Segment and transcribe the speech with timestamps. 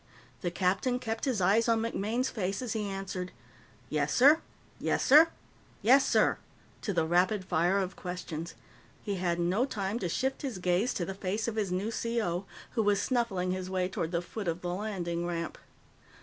[0.41, 3.31] The captain kept his eyes on MacMaine's face as he answered
[3.87, 4.41] "Yes, sir;
[4.79, 5.27] yes, sir;
[5.83, 6.39] yes, sir,"
[6.81, 8.55] to the rapid fire of questions.
[9.03, 12.45] He had no time to shift his gaze to the face of his new C.O.,
[12.71, 15.59] who was snuffling his way toward the foot of the landing ramp.